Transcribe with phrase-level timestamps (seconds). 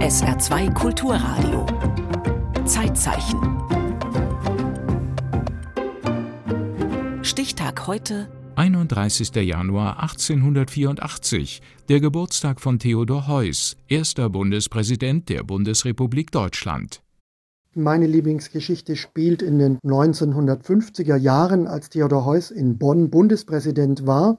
[0.00, 1.64] SR2 Kulturradio.
[2.66, 3.40] Zeitzeichen.
[7.22, 9.34] Stichtag heute 31.
[9.34, 17.02] Januar 1884, der Geburtstag von Theodor Heuss, erster Bundespräsident der Bundesrepublik Deutschland.
[17.74, 24.38] Meine Lieblingsgeschichte spielt in den 1950er Jahren, als Theodor Heuss in Bonn Bundespräsident war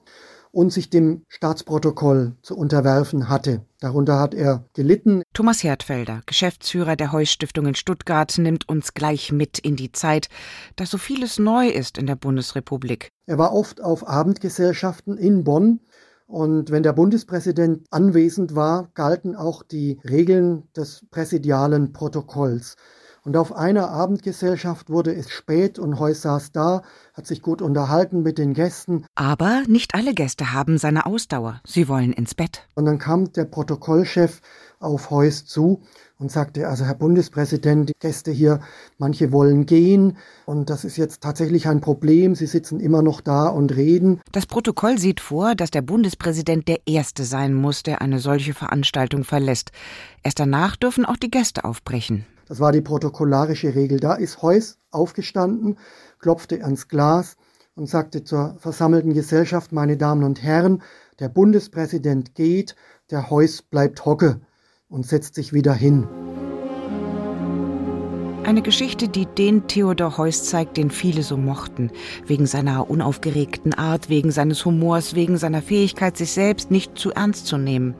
[0.56, 3.66] und sich dem Staatsprotokoll zu unterwerfen hatte.
[3.82, 5.22] Darunter hat er gelitten.
[5.34, 10.30] Thomas Hertfelder, Geschäftsführer der Heuss Stiftung in Stuttgart, nimmt uns gleich mit in die Zeit,
[10.78, 13.10] dass so vieles neu ist in der Bundesrepublik.
[13.26, 15.82] Er war oft auf Abendgesellschaften in Bonn
[16.26, 22.78] und wenn der Bundespräsident anwesend war, galten auch die Regeln des präsidialen Protokolls.
[23.26, 26.84] Und auf einer Abendgesellschaft wurde es spät und Heuss saß da,
[27.16, 29.06] hat sich gut unterhalten mit den Gästen.
[29.16, 31.60] Aber nicht alle Gäste haben seine Ausdauer.
[31.66, 32.68] Sie wollen ins Bett.
[32.76, 34.42] Und dann kam der Protokollchef
[34.80, 35.82] auf Heuss zu
[36.20, 38.60] und sagte, also Herr Bundespräsident, die Gäste hier,
[39.00, 42.36] manche wollen gehen und das ist jetzt tatsächlich ein Problem.
[42.36, 44.22] Sie sitzen immer noch da und reden.
[44.32, 49.24] Das Protokoll sieht vor, dass der Bundespräsident der Erste sein muss, der eine solche Veranstaltung
[49.24, 49.72] verlässt.
[50.22, 52.28] Erst danach dürfen auch die Gäste aufbrechen.
[52.46, 54.00] Das war die protokollarische Regel.
[54.00, 55.78] Da ist Heuss aufgestanden,
[56.20, 57.38] klopfte ans Glas
[57.76, 60.82] und sagte zur versammelten Gesellschaft, meine Damen und Herren,
[61.20, 62.76] der Bundespräsident geht,
[63.10, 64.42] der Heuss bleibt hocke
[64.88, 66.08] und setzt sich wieder hin.
[68.44, 71.90] Eine Geschichte, die den Theodor Heuss zeigt, den viele so mochten.
[72.28, 77.48] Wegen seiner unaufgeregten Art, wegen seines Humors, wegen seiner Fähigkeit, sich selbst nicht zu ernst
[77.48, 77.96] zu nehmen.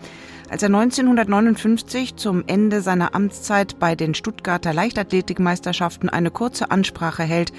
[0.48, 7.52] Als er 1959 zum Ende seiner Amtszeit bei den Stuttgarter Leichtathletikmeisterschaften eine kurze Ansprache hält,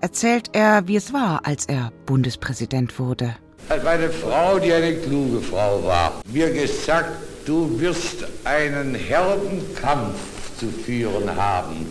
[0.00, 3.34] erzählt er, wie es war, als er Bundespräsident wurde.
[3.68, 7.10] Hat meine Frau, die eine kluge Frau war, mir gesagt,
[7.46, 10.16] du wirst einen herben Kampf
[10.58, 11.86] zu führen haben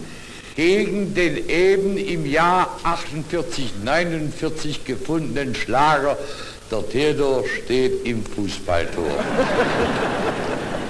[0.56, 6.18] gegen den eben im Jahr 48, 49 gefundenen Schlager
[6.72, 9.10] der Theodor steht im Fußballtor.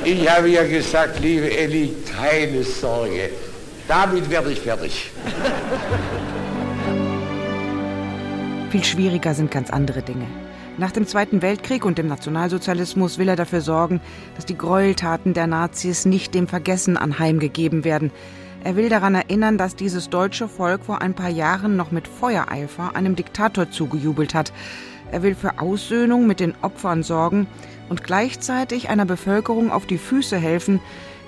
[0.03, 3.29] Ich habe ja gesagt, liebe Elli, keine Sorge.
[3.87, 5.11] Damit werde ich fertig.
[8.69, 10.27] Viel schwieriger sind ganz andere Dinge.
[10.77, 13.99] Nach dem Zweiten Weltkrieg und dem Nationalsozialismus will er dafür sorgen,
[14.35, 18.11] dass die Gräueltaten der Nazis nicht dem Vergessen anheimgegeben werden.
[18.63, 22.95] Er will daran erinnern, dass dieses deutsche Volk vor ein paar Jahren noch mit Feuereifer
[22.95, 24.53] einem Diktator zugejubelt hat.
[25.11, 27.47] Er will für Aussöhnung mit den Opfern sorgen
[27.89, 30.79] und gleichzeitig einer Bevölkerung auf die Füße helfen,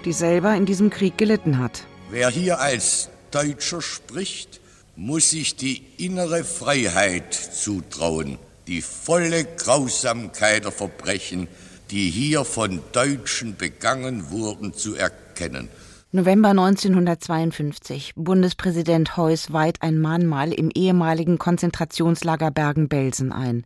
[0.06, 1.84] die selber in diesem Krieg gelitten hat.
[2.12, 4.60] Wer hier als Deutscher spricht,
[4.96, 8.38] muss sich die innere Freiheit zutrauen,
[8.68, 11.48] die volle Grausamkeit der Verbrechen,
[11.90, 15.70] die hier von Deutschen begangen wurden, zu erkennen.
[16.14, 18.12] November 1952.
[18.18, 23.64] Bundespräsident Heuss weiht ein Mahnmal im ehemaligen Konzentrationslager Bergen-Belsen ein.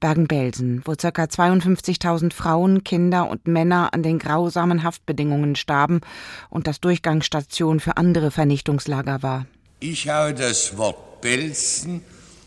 [0.00, 1.08] Bergen-Belsen, wo ca.
[1.08, 6.00] 52.000 Frauen, Kinder und Männer an den grausamen Haftbedingungen starben
[6.50, 9.46] und das Durchgangsstation für andere Vernichtungslager war.
[9.78, 12.00] Ich habe das Wort Belsen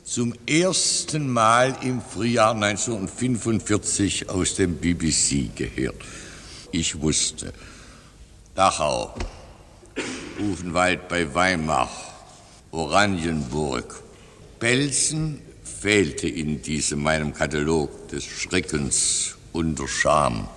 [0.03, 6.03] zum ersten Mal im Frühjahr 1945 aus dem BBC gehört.
[6.73, 7.53] Ich wusste,
[8.53, 9.13] Dachau,
[10.37, 11.89] Buchenwald bei Weimar,
[12.71, 14.03] Oranienburg.
[14.59, 20.49] Belsen fehlte in diesem meinem Katalog des Schreckens und der Scham.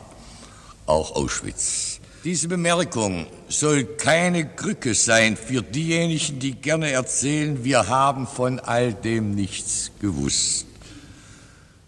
[0.87, 2.01] Auch Auschwitz.
[2.25, 8.93] Diese Bemerkung soll keine Krücke sein für diejenigen, die gerne erzählen, wir haben von all
[8.93, 10.67] dem nichts gewusst.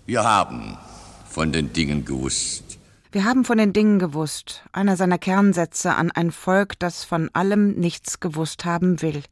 [0.07, 0.79] Wir haben
[1.29, 2.66] von den Dingen gewusst.
[3.17, 7.73] Wir haben von den Dingen gewusst, einer seiner Kernsätze an ein Volk, das von allem
[7.73, 9.23] nichts gewusst haben will.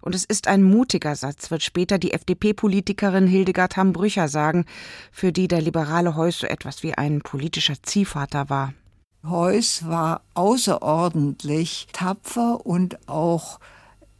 [0.00, 4.64] Und es ist ein mutiger Satz, wird später die FDP-Politikerin Hildegard Hambrücher sagen,
[5.12, 8.74] für die der liberale Heuss so etwas wie ein politischer Ziehvater war.
[9.22, 13.60] Heuss war außerordentlich tapfer und auch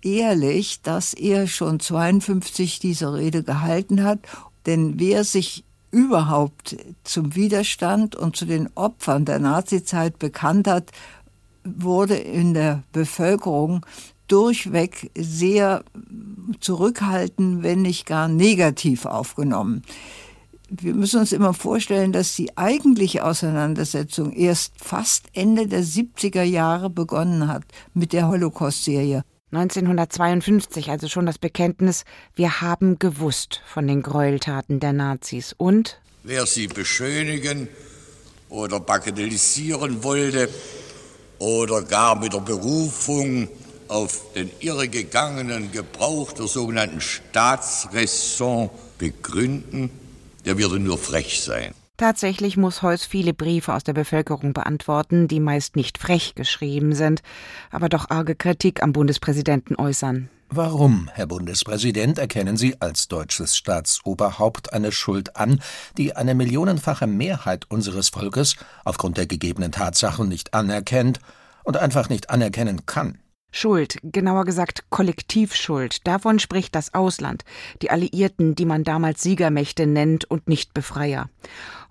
[0.03, 4.21] ehrlich, dass er schon 52 diese Rede gehalten hat.
[4.67, 10.91] Denn wer sich überhaupt zum Widerstand und zu den Opfern der Nazizeit bekannt hat,
[11.65, 13.85] wurde in der Bevölkerung
[14.29, 15.85] durchweg sehr
[16.61, 19.83] zurückhaltend, wenn nicht gar negativ aufgenommen.
[20.69, 26.91] Wir müssen uns immer vorstellen, dass die eigentliche Auseinandersetzung erst fast Ende der 70er Jahre
[26.91, 29.25] begonnen hat mit der Holocaust-Serie.
[29.53, 32.05] 1952 also schon das Bekenntnis,
[32.35, 37.69] wir haben gewusst von den Gräueltaten der Nazis und Wer sie beschönigen
[38.49, 40.49] oder bagatellisieren wollte
[41.39, 43.49] oder gar mit der Berufung
[43.89, 49.91] auf den irregegangenen Gebrauch der sogenannten Staatsräson begründen,
[50.45, 51.75] der würde nur frech sein.
[52.01, 57.21] Tatsächlich muss Heuss viele Briefe aus der Bevölkerung beantworten, die meist nicht frech geschrieben sind,
[57.71, 60.31] aber doch arge Kritik am Bundespräsidenten äußern.
[60.49, 65.61] Warum, Herr Bundespräsident, erkennen Sie als deutsches Staatsoberhaupt eine Schuld an,
[65.99, 68.57] die eine millionenfache Mehrheit unseres Volkes
[68.87, 71.21] aufgrund der gegebenen Tatsachen nicht anerkennt
[71.65, 73.19] und einfach nicht anerkennen kann?
[73.51, 77.45] Schuld, genauer gesagt Kollektivschuld, davon spricht das Ausland,
[77.83, 81.29] die Alliierten, die man damals Siegermächte nennt und nicht Befreier.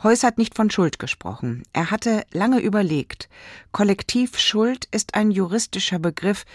[0.01, 1.63] Heuss hat nicht von Schuld gesprochen.
[1.73, 3.29] Er hatte lange überlegt.
[3.71, 6.45] Kollektivschuld ist ein juristischer Begriff,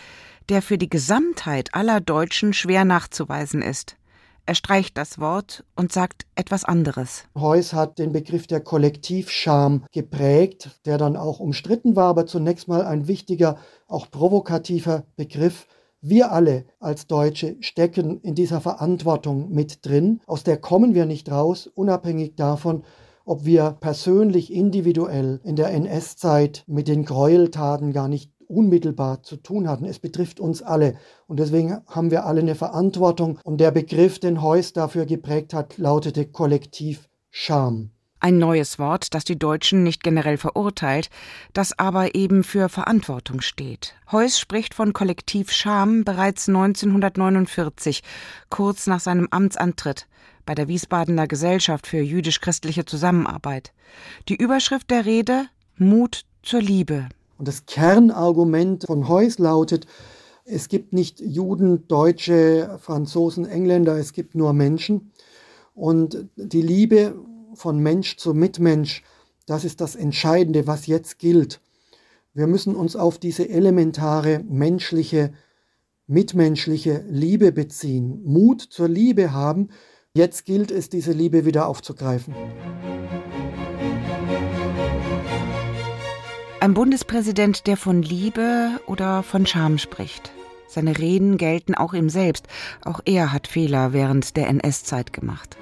[0.48, 3.96] der für die Gesamtheit aller Deutschen schwer nachzuweisen ist.
[4.46, 7.24] Er streicht das Wort und sagt etwas anderes.
[7.34, 12.84] Heuss hat den Begriff der Kollektivscham geprägt, der dann auch umstritten war, aber zunächst mal
[12.84, 13.56] ein wichtiger,
[13.88, 15.66] auch provokativer Begriff.
[16.02, 20.20] Wir alle als Deutsche stecken in dieser Verantwortung mit drin.
[20.26, 22.84] Aus der kommen wir nicht raus, unabhängig davon,
[23.24, 29.68] ob wir persönlich, individuell in der NS-Zeit mit den Gräueltaten gar nicht unmittelbar zu tun
[29.68, 29.84] hatten.
[29.84, 30.96] Es betrifft uns alle.
[31.26, 33.38] Und deswegen haben wir alle eine Verantwortung.
[33.44, 37.90] Und der Begriff, den Heuss dafür geprägt hat, lautete Kollektiv Scham.
[38.20, 41.10] Ein neues Wort, das die Deutschen nicht generell verurteilt,
[41.52, 43.94] das aber eben für Verantwortung steht.
[44.12, 48.02] Heuss spricht von Kollektiv Scham bereits 1949,
[48.48, 50.06] kurz nach seinem Amtsantritt
[50.46, 53.72] bei der Wiesbadener Gesellschaft für jüdisch-christliche Zusammenarbeit.
[54.28, 55.46] Die Überschrift der Rede
[55.76, 57.08] Mut zur Liebe.
[57.44, 59.86] Und das Kernargument von Heuss lautet,
[60.46, 65.12] es gibt nicht Juden, Deutsche, Franzosen, Engländer, es gibt nur Menschen.
[65.74, 67.14] Und die Liebe
[67.52, 69.02] von Mensch zu Mitmensch,
[69.44, 71.60] das ist das Entscheidende, was jetzt gilt.
[72.32, 75.34] Wir müssen uns auf diese elementare menschliche,
[76.06, 79.68] mitmenschliche Liebe beziehen, Mut zur Liebe haben.
[80.14, 82.34] Jetzt gilt es, diese Liebe wieder aufzugreifen.
[86.64, 90.32] Ein Bundespräsident, der von Liebe oder von Scham spricht.
[90.66, 92.48] Seine Reden gelten auch ihm selbst.
[92.86, 95.58] Auch er hat Fehler während der NS-Zeit gemacht.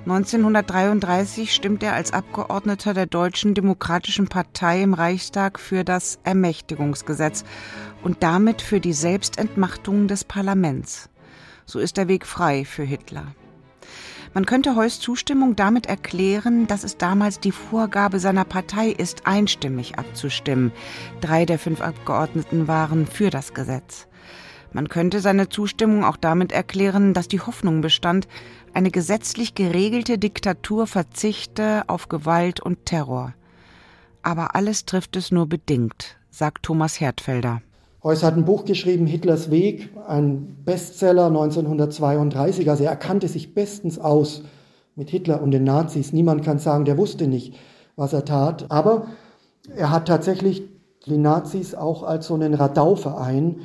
[0.00, 7.44] 1933 stimmt er als Abgeordneter der Deutschen Demokratischen Partei im Reichstag für das Ermächtigungsgesetz
[8.02, 11.08] und damit für die Selbstentmachtung des Parlaments.
[11.66, 13.26] So ist der Weg frei für Hitler.
[14.34, 19.98] Man könnte Heuss Zustimmung damit erklären, dass es damals die Vorgabe seiner Partei ist, einstimmig
[19.98, 20.72] abzustimmen.
[21.20, 24.06] Drei der fünf Abgeordneten waren für das Gesetz.
[24.72, 28.26] Man könnte seine Zustimmung auch damit erklären, dass die Hoffnung bestand,
[28.72, 33.34] eine gesetzlich geregelte Diktatur verzichte auf Gewalt und Terror.
[34.22, 37.60] Aber alles trifft es nur bedingt, sagt Thomas Hertfelder.
[38.04, 42.68] Heuss hat ein Buch geschrieben, Hitlers Weg, ein Bestseller 1932.
[42.68, 44.42] Also er kannte sich bestens aus
[44.96, 46.12] mit Hitler und den Nazis.
[46.12, 47.54] Niemand kann sagen, der wusste nicht,
[47.94, 48.66] was er tat.
[48.72, 49.06] Aber
[49.76, 50.64] er hat tatsächlich
[51.06, 53.60] die Nazis auch als so einen Radauverein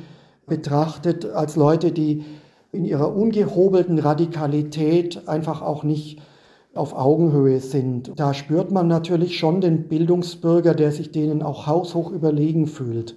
[0.46, 2.24] betrachtet, als Leute, die
[2.70, 6.22] in ihrer ungehobelten Radikalität einfach auch nicht
[6.74, 8.12] auf Augenhöhe sind.
[8.14, 13.16] Da spürt man natürlich schon den Bildungsbürger, der sich denen auch haushoch überlegen fühlt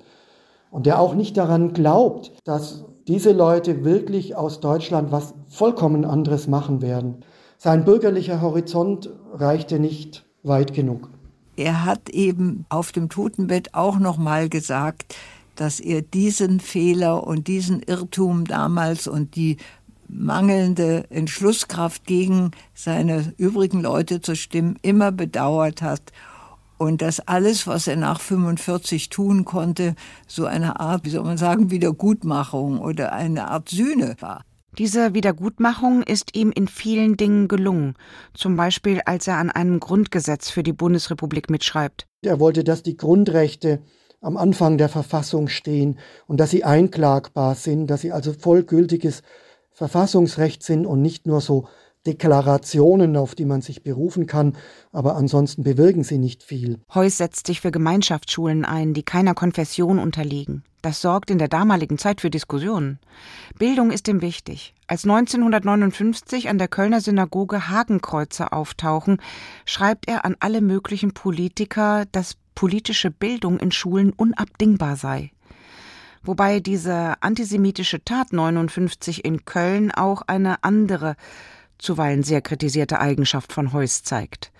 [0.71, 6.47] und der auch nicht daran glaubt, dass diese Leute wirklich aus Deutschland was vollkommen anderes
[6.47, 7.17] machen werden.
[7.57, 11.09] Sein bürgerlicher Horizont reichte nicht weit genug.
[11.57, 15.15] Er hat eben auf dem Totenbett auch noch mal gesagt,
[15.55, 19.57] dass er diesen Fehler und diesen Irrtum damals und die
[20.07, 26.01] mangelnde Entschlusskraft gegen seine übrigen Leute zu stimmen immer bedauert hat
[26.81, 29.93] und dass alles, was er nach 45 tun konnte,
[30.25, 34.43] so eine Art, wie soll man sagen, Wiedergutmachung oder eine Art Sühne war.
[34.79, 37.93] Diese Wiedergutmachung ist ihm in vielen Dingen gelungen,
[38.33, 42.07] zum Beispiel als er an einem Grundgesetz für die Bundesrepublik mitschreibt.
[42.23, 43.83] Er wollte, dass die Grundrechte
[44.19, 49.21] am Anfang der Verfassung stehen und dass sie einklagbar sind, dass sie also vollgültiges
[49.69, 51.67] Verfassungsrecht sind und nicht nur so
[52.08, 54.58] Deklarationen, auf die man sich berufen kann,
[54.91, 56.79] aber ansonsten bewirken sie nicht viel.
[56.93, 60.63] Heuss setzt sich für Gemeinschaftsschulen ein, die keiner Konfession unterliegen.
[60.81, 63.00] Das sorgt in der damaligen Zeit für Diskussionen.
[63.60, 64.74] Bildung ist ihm wichtig.
[64.88, 69.22] Als 1959 an der Kölner Synagoge Hakenkreuze auftauchen,
[69.65, 75.31] schreibt er an alle möglichen Politiker, dass politische Bildung in Schulen unabdingbar sei
[76.24, 81.15] wobei diese antisemitische Tat 59 in Köln auch eine andere,
[81.81, 84.51] zuweilen sehr kritisierte Eigenschaft von Heuss zeigt.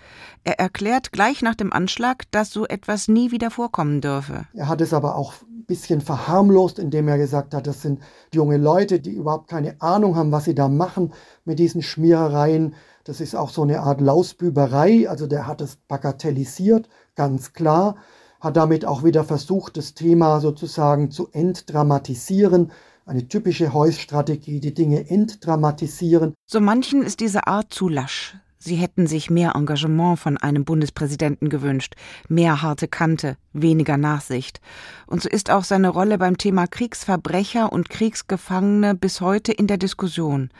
[0.44, 4.46] Er erklärt gleich nach dem Anschlag, dass so etwas nie wieder vorkommen dürfe.
[4.54, 8.00] Er hat es aber auch ein bisschen verharmlost, indem er gesagt hat, das sind
[8.34, 11.12] junge Leute, die überhaupt keine Ahnung haben, was sie da machen
[11.44, 12.74] mit diesen Schmierereien.
[13.04, 17.96] Das ist auch so eine Art Lausbüberei, also der hat es bagatellisiert, ganz klar,
[18.40, 22.72] hat damit auch wieder versucht, das Thema sozusagen zu entdramatisieren
[23.06, 26.34] eine typische Heuss-Strategie, die Dinge entdramatisieren.
[26.46, 28.36] So manchen ist diese Art zu lasch.
[28.64, 31.96] Sie hätten sich mehr Engagement von einem Bundespräsidenten gewünscht,
[32.28, 34.60] mehr harte Kante, weniger Nachsicht.
[35.08, 39.78] Und so ist auch seine Rolle beim Thema Kriegsverbrecher und Kriegsgefangene bis heute in der
[39.78, 40.50] Diskussion.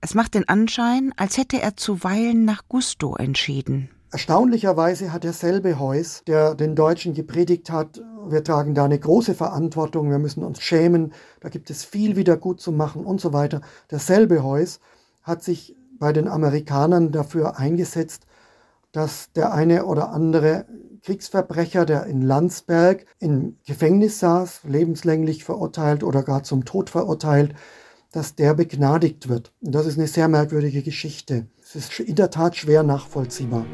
[0.00, 3.90] Es macht den Anschein, als hätte er zuweilen nach Gusto entschieden.
[4.14, 10.08] Erstaunlicherweise hat derselbe Heuss, der den Deutschen gepredigt hat, wir tragen da eine große Verantwortung,
[10.08, 13.60] wir müssen uns schämen, da gibt es viel wieder gut zu machen und so weiter.
[13.90, 14.78] Derselbe Heuss
[15.24, 18.24] hat sich bei den Amerikanern dafür eingesetzt,
[18.92, 20.66] dass der eine oder andere
[21.02, 27.56] Kriegsverbrecher, der in Landsberg im Gefängnis saß, lebenslänglich verurteilt oder gar zum Tod verurteilt,
[28.12, 29.52] dass der begnadigt wird.
[29.60, 31.48] Und das ist eine sehr merkwürdige Geschichte.
[31.76, 33.66] Es ist in der Tat schwer nachvollziehbar.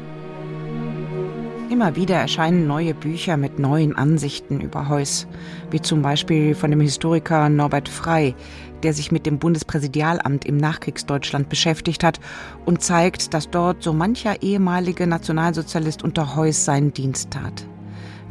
[1.69, 5.27] Immer wieder erscheinen neue Bücher mit neuen Ansichten über Heuss,
[5.69, 8.33] wie zum Beispiel von dem Historiker Norbert Frey,
[8.81, 12.19] der sich mit dem Bundespräsidialamt im Nachkriegsdeutschland beschäftigt hat
[12.65, 17.67] und zeigt, dass dort so mancher ehemalige Nationalsozialist unter Heuss seinen Dienst tat.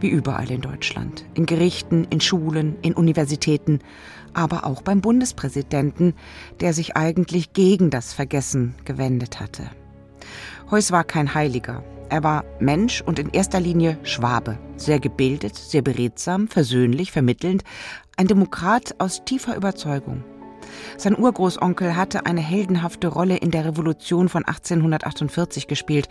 [0.00, 3.78] Wie überall in Deutschland, in Gerichten, in Schulen, in Universitäten,
[4.34, 6.14] aber auch beim Bundespräsidenten,
[6.60, 9.70] der sich eigentlich gegen das Vergessen gewendet hatte.
[10.70, 15.80] Heuss war kein Heiliger, er war Mensch und in erster Linie Schwabe, sehr gebildet, sehr
[15.80, 17.62] beredsam, versöhnlich, vermittelnd,
[18.16, 20.24] ein Demokrat aus tiefer Überzeugung.
[20.96, 26.08] Sein Urgroßonkel hatte eine heldenhafte Rolle in der Revolution von 1848 gespielt.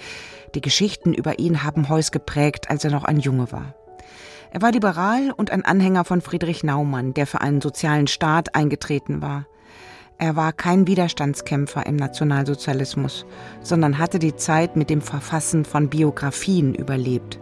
[0.55, 3.75] Die Geschichten über ihn haben Heuss geprägt, als er noch ein Junge war.
[4.51, 9.21] Er war liberal und ein Anhänger von Friedrich Naumann, der für einen sozialen Staat eingetreten
[9.21, 9.45] war.
[10.17, 13.25] Er war kein Widerstandskämpfer im Nationalsozialismus,
[13.61, 17.39] sondern hatte die Zeit mit dem Verfassen von Biografien überlebt.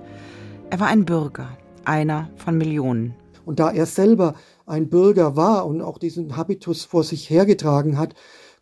[0.70, 3.16] Er war ein Bürger, einer von Millionen.
[3.46, 4.36] Und da er selber
[4.66, 8.16] ein Bürger war und auch diesen Habitus vor sich hergetragen hat,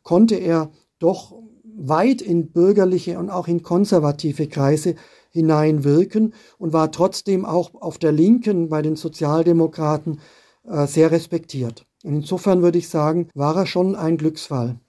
[0.03, 1.33] konnte er doch
[1.75, 4.95] weit in bürgerliche und auch in konservative Kreise
[5.35, 10.19] hineinwirken und war trotzdem auch auf der Linken bei den Sozialdemokraten
[10.63, 11.85] äh, sehr respektiert.
[12.03, 14.79] Insofern würde ich sagen, war er schon ein Glücksfall.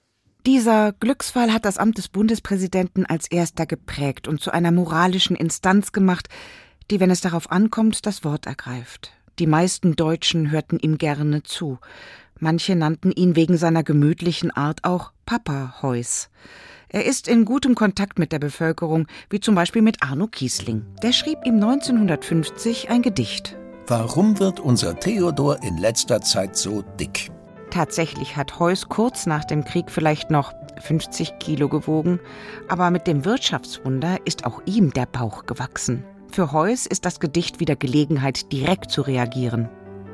[0.45, 5.91] Dieser Glücksfall hat das Amt des Bundespräsidenten als erster geprägt und zu einer moralischen Instanz
[5.91, 6.29] gemacht,
[6.89, 9.11] die, wenn es darauf ankommt, das Wort ergreift.
[9.39, 11.79] Die meisten Deutschen hörten ihm gerne zu.
[12.39, 16.29] Manche nannten ihn wegen seiner gemütlichen Art auch Papa Heuss.
[16.89, 20.85] Er ist in gutem Kontakt mit der Bevölkerung, wie zum Beispiel mit Arno Kiesling.
[21.03, 23.57] Der schrieb ihm 1950 ein Gedicht.
[23.87, 27.31] Warum wird unser Theodor in letzter Zeit so dick?
[27.71, 32.19] Tatsächlich hat Heuss kurz nach dem Krieg vielleicht noch 50 Kilo gewogen,
[32.69, 36.05] aber mit dem Wirtschaftswunder ist auch ihm der Bauch gewachsen.
[36.31, 39.69] Für Heuss ist das Gedicht wieder Gelegenheit, direkt zu reagieren.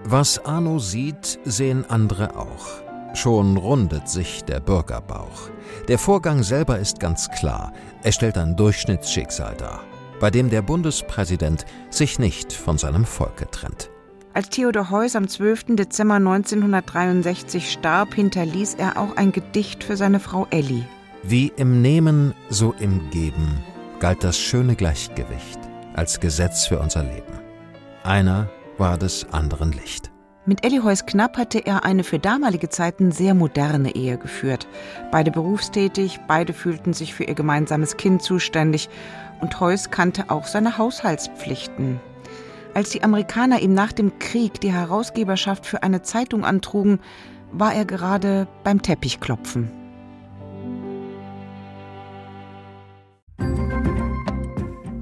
[0.05, 2.82] Was Arno sieht, sehen andere auch.
[3.13, 5.49] Schon rundet sich der Bürgerbauch.
[5.87, 7.71] Der Vorgang selber ist ganz klar.
[8.03, 9.81] Er stellt ein Durchschnittsschicksal dar
[10.23, 13.89] bei dem der Bundespräsident sich nicht von seinem Volke trennt.
[14.33, 15.75] Als Theodor Heuss am 12.
[15.75, 20.85] Dezember 1963 starb, hinterließ er auch ein Gedicht für seine Frau Elli.
[21.23, 23.59] Wie im Nehmen, so im Geben
[23.99, 25.59] galt das schöne Gleichgewicht
[25.93, 27.41] als Gesetz für unser Leben.
[28.05, 30.12] Einer war des anderen Licht.
[30.45, 34.67] Mit Elli Knapp hatte er eine für damalige Zeiten sehr moderne Ehe geführt.
[35.09, 38.89] Beide berufstätig, beide fühlten sich für ihr gemeinsames Kind zuständig
[39.39, 42.01] und Heuss kannte auch seine Haushaltspflichten.
[42.73, 46.99] Als die Amerikaner ihm nach dem Krieg die Herausgeberschaft für eine Zeitung antrugen,
[47.53, 49.82] war er gerade beim Teppichklopfen.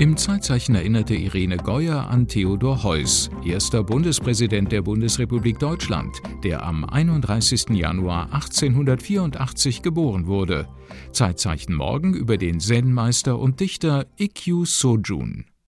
[0.01, 6.85] Im Zeitzeichen erinnerte Irene Geuer an Theodor Heuss, erster Bundespräsident der Bundesrepublik Deutschland, der am
[6.85, 7.69] 31.
[7.69, 10.67] Januar 1884 geboren wurde.
[11.11, 15.45] Zeitzeichen morgen über den Zen-Meister und Dichter Ikkyu Sojun.